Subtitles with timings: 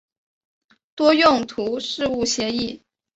[0.95, 2.81] 多用途事务协议。